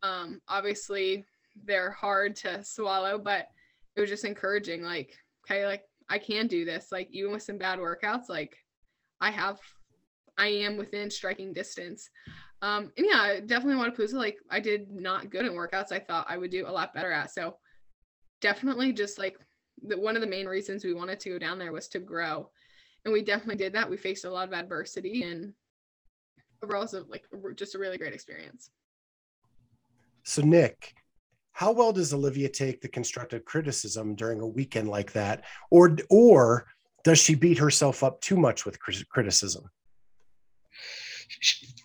[0.02, 1.24] Um, obviously,
[1.64, 3.46] they're hard to swallow, but
[3.96, 4.82] it was just encouraging.
[4.82, 6.88] Like, okay, like I can do this.
[6.90, 8.56] Like even with some bad workouts, like
[9.20, 9.58] I have,
[10.36, 12.10] I am within striking distance.
[12.64, 14.14] Um, and yeah, definitely Wodapalooza.
[14.14, 15.92] Like I did not good in workouts.
[15.92, 17.30] I thought I would do a lot better at.
[17.30, 17.58] So
[18.40, 19.36] definitely just like
[19.86, 22.48] the, one of the main reasons we wanted to go down there was to grow,
[23.04, 23.90] and we definitely did that.
[23.90, 25.52] We faced a lot of adversity, and
[26.62, 28.70] overall, it was like just a really great experience.
[30.22, 30.94] So Nic,
[31.52, 36.64] how well does Olivia take the constructive criticism during a weekend like that, or or
[37.02, 38.78] does she beat herself up too much with
[39.10, 39.68] criticism?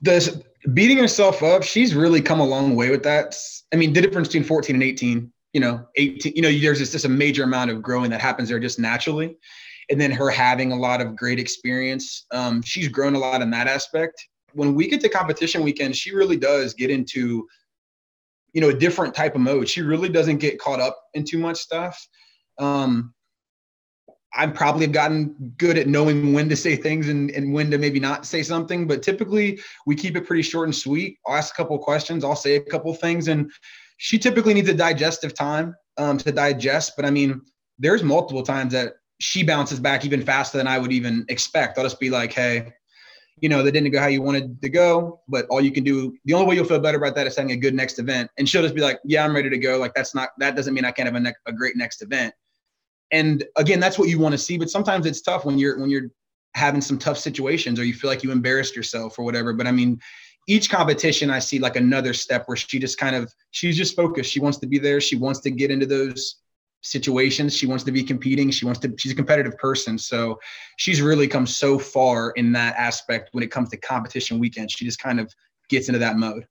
[0.01, 3.35] The beating herself up, she's really come a long way with that.
[3.73, 6.91] I mean, the difference between 14 and 18, you know, 18, you know, there's just,
[6.91, 9.37] just a major amount of growing that happens there just naturally.
[9.89, 12.25] And then her having a lot of great experience.
[12.31, 14.23] Um, she's grown a lot in that aspect.
[14.53, 17.47] When we get to competition weekend, she really does get into,
[18.53, 19.67] you know, a different type of mode.
[19.67, 22.07] She really doesn't get caught up in too much stuff.
[22.59, 23.13] Um,
[24.33, 27.77] I probably have gotten good at knowing when to say things and, and when to
[27.77, 28.87] maybe not say something.
[28.87, 31.17] But typically, we keep it pretty short and sweet.
[31.25, 33.51] I'll ask a couple questions, I'll say a couple things, and
[33.97, 36.93] she typically needs a digestive time um, to digest.
[36.95, 37.41] But I mean,
[37.79, 41.77] there's multiple times that she bounces back even faster than I would even expect.
[41.77, 42.71] I'll just be like, hey,
[43.41, 46.15] you know, that didn't go how you wanted to go, but all you can do,
[46.25, 48.29] the only way you'll feel better about that is having a good next event.
[48.37, 49.77] And she'll just be like, yeah, I'm ready to go.
[49.77, 52.33] Like, that's not, that doesn't mean I can't have a, ne- a great next event
[53.11, 55.89] and again that's what you want to see but sometimes it's tough when you're when
[55.89, 56.11] you're
[56.55, 59.71] having some tough situations or you feel like you embarrassed yourself or whatever but i
[59.71, 59.99] mean
[60.47, 64.31] each competition i see like another step where she just kind of she's just focused.
[64.31, 65.01] She wants to be there.
[65.01, 66.35] She wants to get into those
[66.81, 67.55] situations.
[67.55, 68.51] She wants to be competing.
[68.51, 69.97] She wants to she's a competitive person.
[69.97, 70.39] So
[70.77, 74.85] she's really come so far in that aspect when it comes to competition weekend she
[74.85, 75.33] just kind of
[75.69, 76.45] gets into that mode.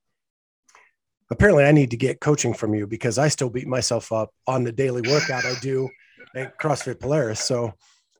[1.31, 4.65] Apparently i need to get coaching from you because i still beat myself up on
[4.65, 5.87] the daily workout i do
[6.35, 7.41] at CrossFit Polaris.
[7.41, 7.75] So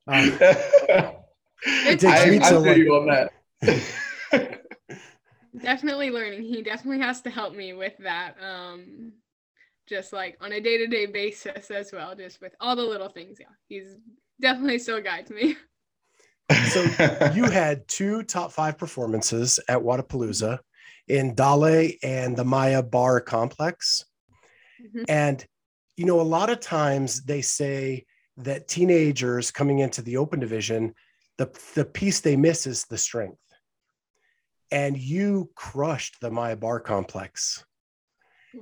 [0.07, 3.33] um, it takes I, me to like, you on that.
[5.63, 6.43] definitely learning.
[6.43, 8.35] He definitely has to help me with that.
[8.43, 9.13] Um,
[9.89, 13.39] just like on a day-to-day basis as well, just with all the little things.
[13.41, 13.97] Yeah, he's
[14.41, 15.57] definitely still a guide to me.
[16.71, 16.83] So
[17.35, 20.59] you had two top five performances at Wodapalooza
[21.07, 24.05] in Dale and the Maya Bar Complex.
[24.83, 25.05] Mm-hmm.
[25.09, 25.45] And
[25.99, 28.07] you know, a lot of times they say
[28.37, 30.95] that teenagers coming into the open division,
[31.39, 33.37] the, the piece they miss is the strength.
[34.71, 37.65] And you crushed the Maya Bar complex.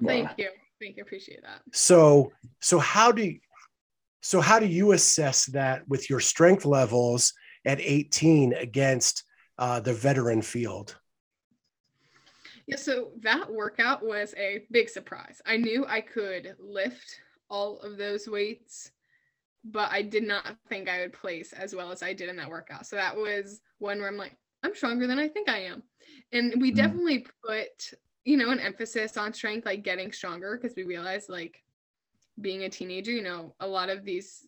[0.03, 0.49] Thank you.
[0.81, 1.03] Thank you.
[1.03, 1.61] Appreciate that.
[1.75, 3.38] So, so how do you,
[4.22, 7.35] so how do you assess that with your strength levels
[7.66, 9.25] at 18 against
[9.59, 10.96] uh, the veteran field?
[12.66, 15.40] Yeah, so that workout was a big surprise.
[15.46, 18.91] I knew I could lift all of those weights,
[19.65, 22.51] but I did not think I would place as well as I did in that
[22.51, 22.87] workout.
[22.87, 25.83] So that was one where I'm like, I'm stronger than I think I am.
[26.33, 26.77] And we mm.
[26.77, 27.93] definitely put,
[28.25, 31.63] you know, an emphasis on strength, like getting stronger, because we realized like
[32.41, 34.47] being a teenager, you know, a lot of these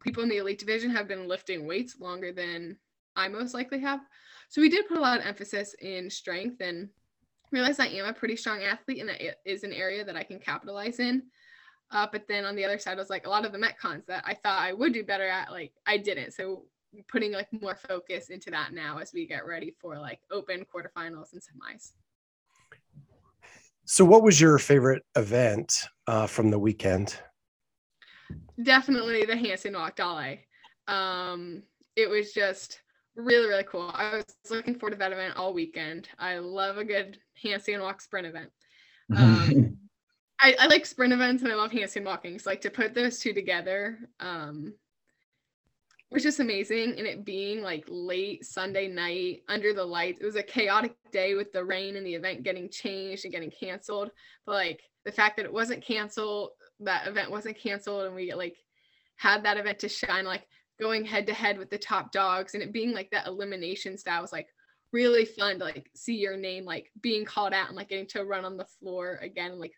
[0.00, 2.76] people in the elite division have been lifting weights longer than
[3.16, 4.00] I most likely have.
[4.48, 6.88] So we did put a lot of emphasis in strength and
[7.50, 10.22] realized I am a pretty strong athlete and that it is an area that I
[10.22, 11.22] can capitalize in.
[11.90, 14.04] Uh, but then on the other side, I was like a lot of the metcons
[14.06, 16.32] that I thought I would do better at, like I didn't.
[16.32, 16.64] So
[17.08, 21.32] putting like more focus into that now as we get ready for like open quarterfinals
[21.32, 21.92] and semis.
[23.84, 27.18] So, what was your favorite event uh, from the weekend?
[28.62, 30.36] Definitely the Handstand Walk Dale.
[30.88, 31.62] Um,
[31.96, 32.82] it was just
[33.16, 33.90] really, really cool.
[33.94, 36.08] I was looking forward to that event all weekend.
[36.18, 38.50] I love a good handstand walk sprint event.
[39.16, 39.78] Um,
[40.40, 42.38] I, I, like sprint events and I love handstand walking.
[42.38, 44.74] So like to put those two together um,
[46.10, 46.94] was just amazing.
[46.96, 51.34] And it being like late Sunday night under the lights, it was a chaotic day
[51.34, 54.10] with the rain and the event getting changed and getting canceled.
[54.46, 58.56] But like the fact that it wasn't canceled, that event wasn't canceled, and we like
[59.16, 60.24] had that event to shine.
[60.24, 60.46] Like
[60.80, 64.22] going head to head with the top dogs and it being like that elimination style
[64.22, 64.46] was like
[64.92, 68.24] really fun to like see your name like being called out and like getting to
[68.24, 69.72] run on the floor again like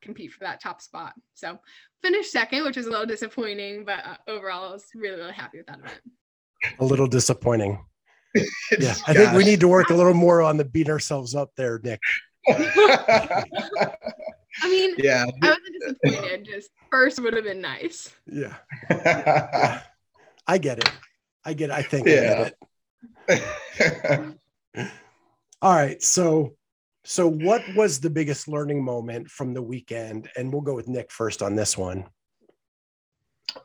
[0.00, 1.14] compete for that top spot.
[1.34, 1.58] So
[2.02, 5.58] finished second, which is a little disappointing, but uh, overall I was really really happy
[5.58, 6.00] with that event.
[6.78, 7.84] A little disappointing.
[8.78, 11.50] yeah, I think we need to work a little more on the beat ourselves up
[11.56, 12.00] there, Nic.
[14.62, 16.44] I mean, yeah, I wasn't disappointed.
[16.44, 18.12] Just first would have been nice.
[18.26, 18.54] Yeah.
[18.90, 19.82] yeah.
[20.46, 20.92] I get it.
[21.44, 21.72] I get it.
[21.72, 22.50] I think yeah.
[23.28, 23.44] I get
[24.74, 24.90] it.
[25.62, 26.02] All right.
[26.02, 26.54] So
[27.10, 30.28] so what was the biggest learning moment from the weekend?
[30.36, 32.06] And we'll go with Nic first on this one.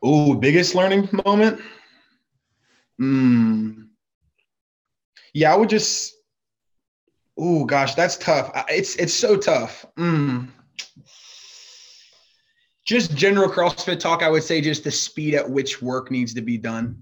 [0.01, 1.62] Oh, biggest learning moment?
[2.97, 3.84] Hmm.
[5.36, 6.15] Yeah, I would just
[7.38, 8.49] Oh gosh, that's tough.
[8.67, 9.86] It's it's so tough.
[9.95, 10.49] Mm
[12.86, 16.41] just general CrossFit talk, I would say just the speed at which work needs to
[16.41, 17.01] be done.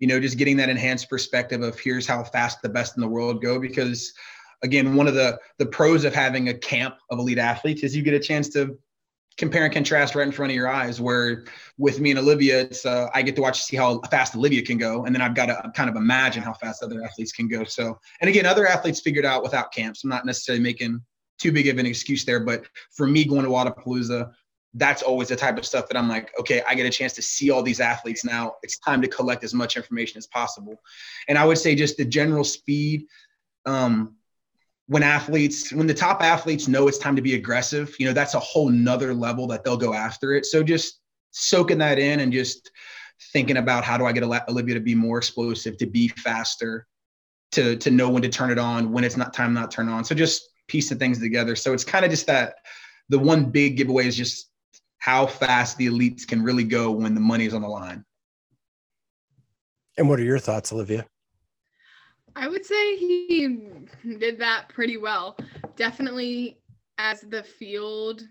[0.00, 3.08] You know, just getting that enhanced perspective of here's how fast the best in the
[3.08, 3.60] world go.
[3.60, 4.12] Because
[4.62, 8.02] again, one of the the pros of having a camp of elite athletes is you
[8.02, 8.78] get a chance to
[9.38, 11.00] compare and contrast right in front of your eyes.
[11.00, 11.44] Where
[11.78, 14.78] with me and Olivia, it's uh, I get to watch see how fast Olivia can
[14.78, 17.64] go, and then I've got to kind of imagine how fast other athletes can go.
[17.64, 20.04] So, and again, other athletes figured out without camps.
[20.04, 21.00] I'm not necessarily making
[21.38, 24.30] too big of an excuse there, but for me going to Wodapalooza,
[24.74, 27.22] that's always the type of stuff that I'm like, okay, I get a chance to
[27.22, 28.54] see all these athletes now.
[28.62, 30.76] It's time to collect as much information as possible.
[31.28, 33.06] And I would say just the general speed.
[33.66, 34.16] Um,
[34.92, 38.34] when athletes, when the top athletes know it's time to be aggressive, you know, that's
[38.34, 40.44] a whole nother level that they'll go after it.
[40.44, 41.00] So just
[41.30, 42.70] soaking that in and just
[43.32, 46.86] thinking about how do I get Olivia to be more explosive, to be faster,
[47.52, 50.04] to to know when to turn it on, when it's not time not turn on.
[50.04, 51.56] So just piecing things together.
[51.56, 52.56] So it's kind of just that
[53.08, 54.50] the one big giveaway is just
[54.98, 58.04] how fast the elites can really go when the money is on the line.
[59.96, 61.06] And what are your thoughts, Olivia?
[62.34, 63.58] I would say he
[64.18, 65.36] did that pretty well.
[65.76, 66.58] Definitely
[66.98, 68.22] as the field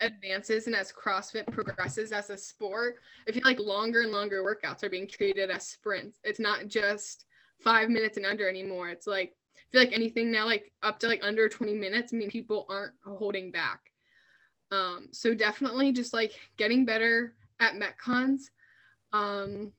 [0.00, 2.96] advances and as CrossFit progresses as a sport,
[3.28, 6.18] I feel like longer and longer workouts are being treated as sprints.
[6.24, 7.26] It's not just
[7.60, 8.88] five minutes and under anymore.
[8.90, 12.16] It's like I feel like anything now like up to like under 20 minutes, I
[12.16, 13.80] mean people aren't holding back.
[14.70, 18.42] Um, so definitely just like getting better at metcons.
[19.12, 19.72] Um,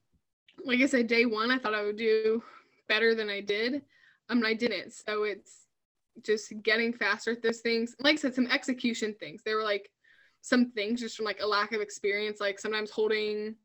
[0.63, 2.41] like I said, day one, I thought I would do
[2.87, 3.81] better than I did.
[4.29, 4.93] Um, I didn't.
[4.93, 5.67] So it's
[6.23, 7.95] just getting faster at those things.
[7.99, 9.41] Like I said, some execution things.
[9.43, 9.91] There were like
[10.41, 13.55] some things just from like a lack of experience, like sometimes holding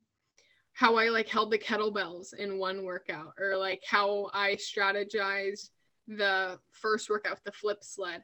[0.73, 5.71] how I like held the kettlebells in one workout, or like how I strategized
[6.09, 8.23] the first workout with the flip sled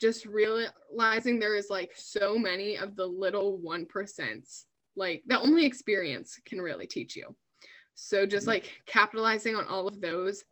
[0.00, 4.64] just realizing there is like so many of the little 1%
[4.96, 7.34] like that only experience can really teach you
[7.94, 10.44] so just like capitalizing on all of those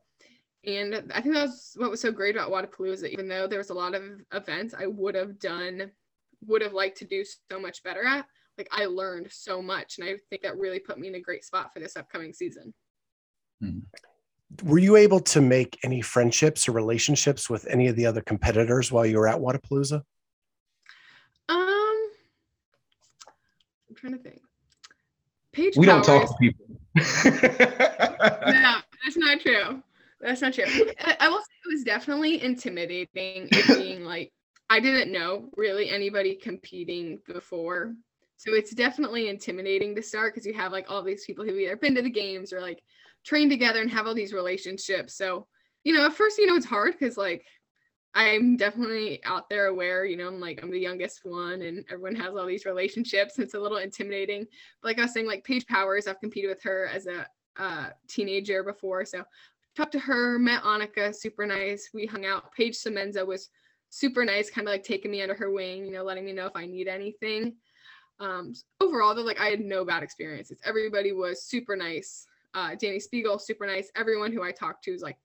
[0.64, 3.70] and i think that was what was so great about Wodapalooza even though there was
[3.70, 4.02] a lot of
[4.32, 5.90] events i would have done
[6.46, 8.26] would have liked to do so much better at
[8.58, 11.44] like i learned so much and i think that really put me in a great
[11.44, 12.72] spot for this upcoming season
[13.62, 13.78] mm-hmm
[14.64, 18.92] were you able to make any friendships or relationships with any of the other competitors
[18.92, 20.02] while you were at Wodapalooza?
[21.48, 22.10] Um,
[23.88, 24.40] I'm trying to think.
[25.52, 26.66] Paige we Powers, don't talk to people.
[26.96, 29.82] no, that's not true.
[30.20, 30.64] That's not true.
[31.00, 33.48] I, I will say it was definitely intimidating.
[33.50, 34.32] It being like
[34.70, 37.94] I didn't know really anybody competing before,
[38.36, 41.76] so it's definitely intimidating to start because you have like all these people who've either
[41.76, 42.82] been to the games or like
[43.24, 45.16] train together and have all these relationships.
[45.16, 45.46] So,
[45.84, 47.44] you know, at first, you know, it's hard because like
[48.14, 52.14] I'm definitely out there aware, you know, I'm like I'm the youngest one and everyone
[52.16, 53.38] has all these relationships.
[53.38, 54.46] It's a little intimidating.
[54.82, 57.90] But like I was saying, like Paige Powers, I've competed with her as a uh,
[58.08, 59.04] teenager before.
[59.04, 59.24] So
[59.74, 61.88] talked to her, met Annika, super nice.
[61.94, 62.52] We hung out.
[62.52, 63.48] Paige Semenza was
[63.88, 66.46] super nice, kind of like taking me under her wing, you know, letting me know
[66.46, 67.54] if I need anything.
[68.20, 70.58] Um, overall, though, like I had no bad experiences.
[70.64, 73.90] Everybody was super nice uh, Dani Speegle, super nice.
[73.96, 75.16] Everyone who I talked to was like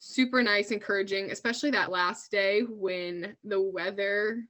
[0.00, 4.44] super nice, encouraging, especially that last day when the weather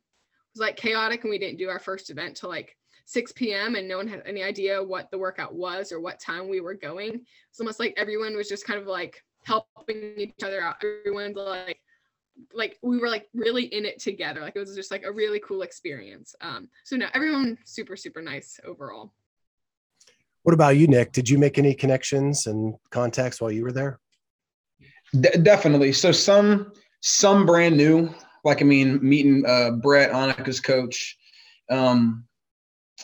[0.55, 2.77] was like chaotic and we didn't do our first event till like
[3.07, 3.77] 6 p.m.
[3.77, 6.75] and no one had any idea what the workout was or what time we were
[6.75, 7.25] going.
[7.51, 10.77] It's almost like everyone was just kind of like helping each other out.
[10.83, 11.81] Everyone's like
[12.53, 14.41] like we were like really in it together.
[14.41, 16.35] Like it was just like a really cool experience.
[16.41, 19.13] Um, so no, everyone super super nice overall.
[20.43, 21.13] What about you, Nic?
[21.13, 23.99] Did you make any connections and contacts while you were there?
[25.13, 25.93] De- definitely.
[25.93, 28.13] So some some brand new,
[28.45, 31.17] like I mean, meeting uh, Brett, Annika's coach.
[31.71, 32.25] Um,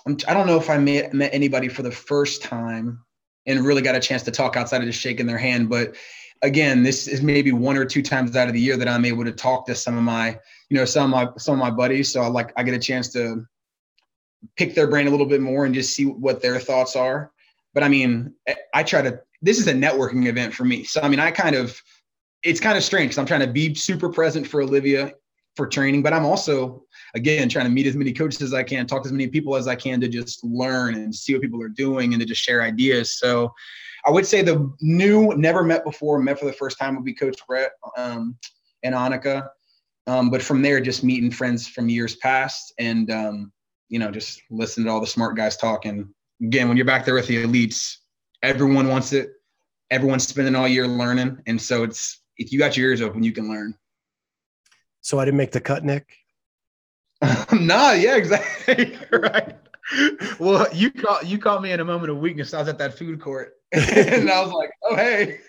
[0.07, 3.05] I don't know if I met met anybody for the first time
[3.47, 5.95] and really got a chance to talk outside of just shaking their hand, but
[6.43, 9.25] again, this is maybe one or two times out of the year that I'm able
[9.25, 10.39] to talk to some of my,
[10.69, 12.13] you know, some of my some of my buddies.
[12.13, 13.47] So I like I get a chance to
[14.57, 17.33] pick their brain a little bit more and just see what their thoughts are.
[17.75, 18.35] But I mean,
[18.75, 19.21] I try to.
[19.41, 20.85] This is a networking event for me.
[20.85, 21.81] So I mean, I kind of,
[22.43, 25.13] it's kind of strange I'm trying to be super present for Olivia
[25.57, 26.85] for training, but I'm also
[27.15, 29.57] again trying to meet as many coaches as I can, talk to as many people
[29.57, 32.43] as I can to just learn and see what people are doing and to just
[32.43, 33.19] share ideas.
[33.19, 33.53] So
[34.05, 37.15] I would say the new, never met before, met for the first time would be
[37.15, 38.37] Coach Brett um,
[38.83, 39.49] and Annika.
[40.09, 43.53] Um, but from there, just meeting friends from years past and, um,
[43.89, 46.13] you know, just listening to all the smart guys talking.
[46.43, 47.99] Again, when you're back there with the elites,
[48.43, 49.31] everyone wants it.
[49.93, 51.39] Everyone's spending all year learning.
[51.47, 53.75] And so it's, if you got your ears open, you can learn.
[55.01, 56.07] So I didn't make the cut, Nic?
[57.53, 58.99] nah, yeah, exactly.
[59.13, 59.57] right.
[60.39, 62.55] Well, you caught you caught me in a moment of weakness.
[62.55, 65.41] I was at that food court and I was like, oh hey.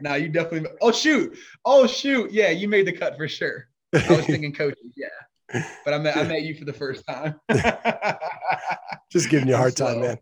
[0.00, 1.36] now you definitely oh shoot.
[1.64, 2.32] Oh shoot.
[2.32, 3.68] Yeah, you made the cut for sure.
[3.94, 5.62] I was thinking coaches, yeah.
[5.84, 7.40] But I met I met you for the first time.
[9.10, 10.18] Just giving you a hard time, man.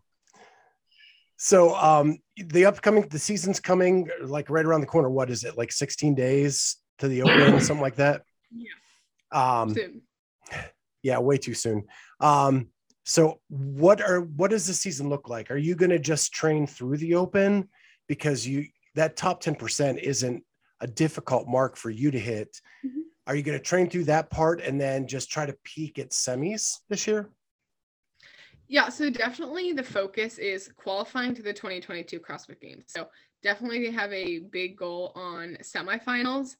[1.37, 5.09] So um the upcoming the season's coming like right around the corner.
[5.09, 5.57] What is it?
[5.57, 8.23] Like 16 days to the open, something like that?
[8.51, 9.59] Yeah.
[9.59, 10.01] Um soon.
[11.03, 11.85] yeah, way too soon.
[12.19, 12.67] Um
[13.05, 15.49] so what are what does the season look like?
[15.49, 17.69] Are you going to just train through the open
[18.07, 18.65] because you
[18.95, 20.43] that top 10% isn't
[20.81, 22.59] a difficult mark for you to hit?
[22.85, 22.99] Mm-hmm.
[23.27, 26.09] Are you going to train through that part and then just try to peak at
[26.09, 27.29] semis this year?
[28.67, 32.85] Yeah, so definitely the focus is qualifying to the 2022 CrossFit Games.
[32.87, 33.07] So
[33.41, 36.55] definitely they have a big goal on semifinals.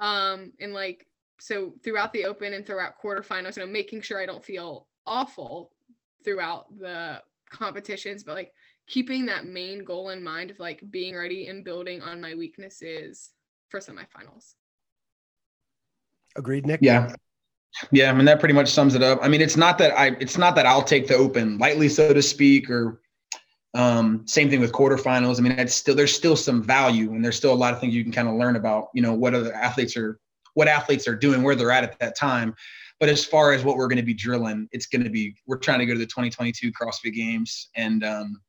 [0.00, 1.06] Um, and like
[1.38, 5.70] so throughout the open and throughout quarterfinals, you know, making sure I don't feel awful
[6.24, 8.52] throughout the competitions, but like
[8.86, 13.30] keeping that main goal in mind of like being ready and building on my weaknesses
[13.68, 14.54] for semifinals.
[16.36, 16.80] Agreed, Nic?
[16.82, 17.14] Yeah.
[17.90, 19.18] Yeah, I mean that pretty much sums it up.
[19.22, 22.12] I mean, it's not that I it's not that I'll take the open lightly, so
[22.12, 23.00] to speak, or
[23.74, 25.38] um, same thing with quarterfinals.
[25.38, 27.94] I mean, it's still there's still some value and there's still a lot of things
[27.94, 30.18] you can kind of learn about, you know, what other athletes are
[30.54, 32.54] what athletes are doing, where they're at at that time.
[32.98, 35.58] But as far as what we're going to be drilling, it's going to be we're
[35.58, 38.40] trying to go to the 2022 CrossFit Games, and um,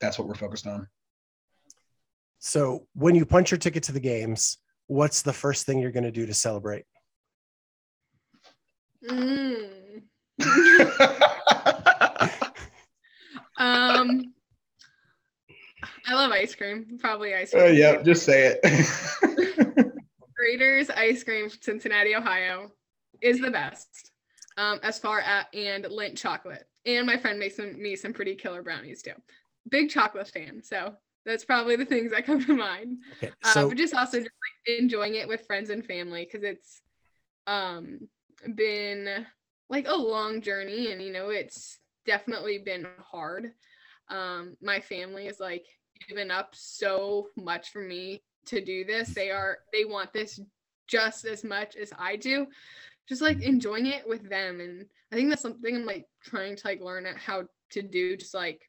[0.00, 0.88] that's what we're focused on.
[2.38, 4.56] So, when you punch your ticket to the games,
[4.86, 6.86] what's the first thing you're going to do to celebrate?
[9.08, 10.02] Mm.
[13.56, 14.34] um,
[16.06, 16.98] I love ice cream.
[17.00, 17.64] Probably ice cream.
[17.64, 18.60] Uh, yeah, just say it.
[20.40, 22.70] Graeter's ice cream, Cincinnati, Ohio
[23.20, 24.10] is the best.
[24.56, 26.64] Um, as far as and Lindt chocolate.
[26.86, 29.14] And my friend makes some, me some pretty killer brownies too.
[29.68, 30.62] Big chocolate fan.
[30.62, 30.94] So
[31.24, 32.98] that's probably the things that come to mind.
[33.16, 34.30] Okay, uh, so- uh, but just also just
[34.68, 36.80] like enjoying it with friends and family because it's
[37.46, 38.08] um
[38.56, 39.26] been
[39.70, 43.52] like a long journey and you know it's definitely been hard.
[44.08, 45.64] Um, my family is like
[46.08, 49.14] given up so much for me to do this.
[49.14, 50.40] They are they want this
[50.86, 52.46] just as much as I do
[53.08, 56.66] just like enjoying it with them and i think that's something i'm like trying to
[56.66, 58.68] like learn how to do just like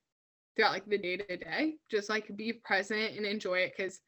[0.55, 3.99] throughout like the day to day just like be present and enjoy it because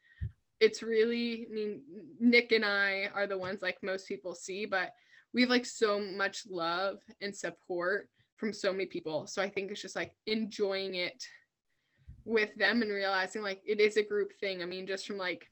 [0.60, 1.82] it's really i mean
[2.20, 4.92] nic and i are the ones like most people see but
[5.38, 9.70] we have like so much love and support from so many people so i think
[9.70, 11.24] it's just like enjoying it
[12.26, 15.48] with them and realizing like it is a group thing i mean just from like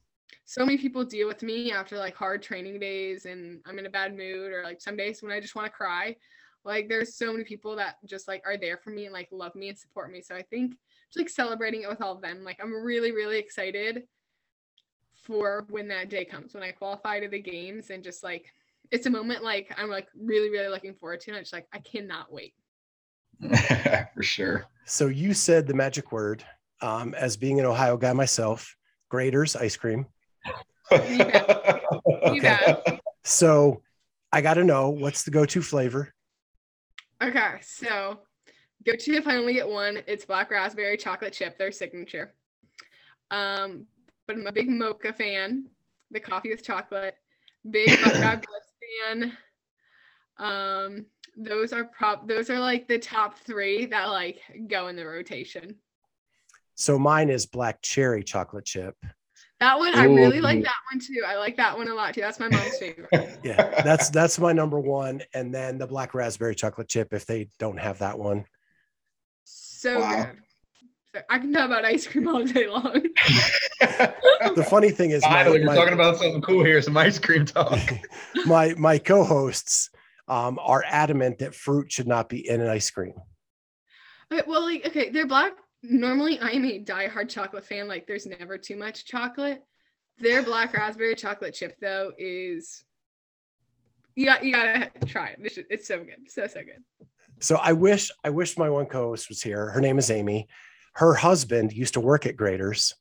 [0.45, 3.89] so many people deal with me after like hard training days and I'm in a
[3.89, 6.15] bad mood or like some days when I just want to cry.
[6.63, 9.55] Like there's so many people that just like are there for me and like love
[9.55, 10.21] me and support me.
[10.21, 10.75] So I think
[11.11, 12.43] just like celebrating it with all of them.
[12.43, 14.03] Like I'm really, really excited
[15.23, 18.53] for when that day comes, when I qualify to the games and just like
[18.91, 21.67] it's a moment like I'm like really, really looking forward to and I just like
[21.73, 22.53] I cannot wait.
[24.13, 24.65] for sure.
[24.85, 26.43] So you said the magic word
[26.81, 28.75] um, as being an Ohio guy myself
[29.11, 30.05] Graeter's ice cream.
[30.91, 31.83] You bet.
[32.05, 32.39] You Okay.
[32.41, 32.99] bet.
[33.23, 33.81] So
[34.31, 36.13] I got to know what's the go-to flavor.
[37.23, 38.19] Okay, so
[38.85, 39.99] go to if I only get one.
[40.07, 42.33] It's black raspberry chocolate chip, their signature.
[43.31, 43.87] Um,
[44.27, 45.65] but I'm a big mocha fan,
[46.11, 47.15] the coffee with chocolate.
[47.69, 48.35] Big Buckeye
[49.03, 49.37] Blitz fan.
[50.37, 51.05] Um,
[51.37, 52.27] those are prop.
[52.27, 55.75] Those are like the top three that like go in the rotation.
[56.75, 58.95] So mine is black cherry chocolate chip.
[59.59, 61.23] That one I really like that one too.
[61.25, 62.21] I like that one a lot too.
[62.21, 63.09] That's my mom's favorite.
[63.43, 67.47] Yeah, that's that's my number one, and then the black raspberry chocolate chip if they
[67.59, 68.45] don't have that one.
[69.43, 70.23] So Wow.
[70.25, 70.44] good.
[71.15, 73.01] So I can talk about ice cream all day long.
[74.55, 76.81] The funny thing is, my, Finally, we're my- talking about something cool here.
[76.81, 77.79] Some ice cream talk.
[78.45, 79.89] my my co-hosts
[80.27, 83.13] um, are adamant that fruit should not be in an ice cream.
[84.31, 85.53] Okay, well, like, okay, they're black.
[85.83, 87.87] Normally, I am a diehard chocolate fan.
[87.87, 89.63] Like, there's never too much chocolate.
[90.17, 92.83] Their black raspberry chocolate chip, though, is
[94.15, 95.39] you got you gotta try it.
[95.39, 96.83] It's, it's so good, so so good.
[97.39, 99.69] So I wish I wish my one co-host was here.
[99.69, 100.47] Her name is Amy.
[100.95, 102.93] Her husband used to work at Graeters,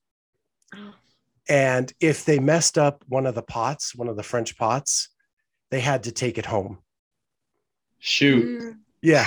[1.48, 5.08] and if they messed up one of the pots, one of the French pots,
[5.70, 6.78] they had to take it home.
[7.98, 8.62] Shoot.
[8.62, 9.26] Mm, Yeah,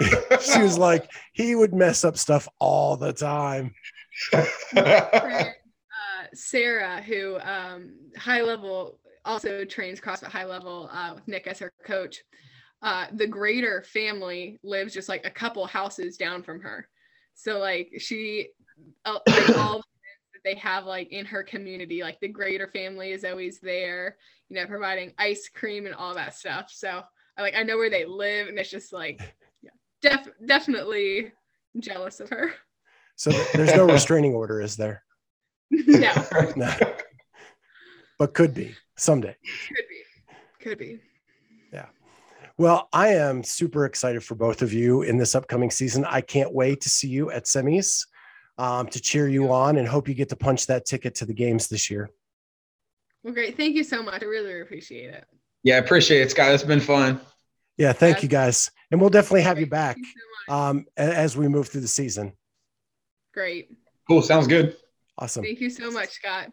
[0.40, 3.74] she was like, he would mess up stuff all the time.
[4.74, 5.44] uh,
[6.34, 11.72] Sarah, who um, high level also trains CrossFit high level uh, with Nic as her
[11.84, 12.18] coach.
[12.82, 16.86] Uh, the Graeter family lives just like a couple houses down from her,
[17.34, 18.48] so like she,
[19.04, 23.24] uh, like all that they have like in her community, like the Graeter family is
[23.24, 24.16] always there,
[24.48, 26.70] you know, providing ice cream and all that stuff.
[26.72, 27.02] So
[27.36, 29.20] I like I know where they live, and it's just like,
[29.62, 29.70] yeah,
[30.00, 31.32] def- definitely
[31.78, 32.52] jealous of her.
[33.16, 35.02] So there's no restraining order, is there?
[35.70, 36.12] no,
[36.56, 36.72] No,
[38.18, 39.36] but could be someday.
[39.68, 41.00] could be, could be.
[42.56, 46.04] Well, I am super excited for both of you in this upcoming season.
[46.04, 48.06] I can't wait to see you at semis
[48.58, 51.34] um, to cheer you on and hope you get to punch that ticket to the
[51.34, 52.10] games this year.
[53.24, 53.56] Well, great.
[53.56, 54.22] Thank you so much.
[54.22, 55.24] I really appreciate it.
[55.64, 56.52] yeah, I appreciate it, Scott.
[56.52, 57.20] It's been fun.
[57.76, 58.70] Yeah, thank you guys.
[58.92, 60.04] And we'll definitely have you back you
[60.48, 62.34] so um, as we move through the season.
[63.32, 63.70] Great.
[64.06, 64.22] Cool.
[64.22, 64.76] Sounds good.
[65.18, 65.42] Awesome.
[65.42, 66.52] Thank you so much, Scott.